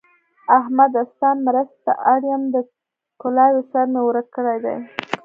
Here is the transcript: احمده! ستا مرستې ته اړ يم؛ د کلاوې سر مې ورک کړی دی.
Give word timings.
احمده! 0.57 1.01
ستا 1.11 1.29
مرستې 1.45 1.79
ته 1.85 1.93
اړ 2.13 2.21
يم؛ 2.31 2.41
د 2.53 2.55
کلاوې 3.21 3.61
سر 3.71 3.85
مې 3.93 4.01
ورک 4.03 4.27
کړی 4.35 4.57
دی. 4.65 4.75